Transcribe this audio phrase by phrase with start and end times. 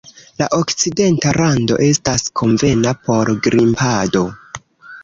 [0.41, 4.27] La Okcidenta rando estas konvena por grimpado.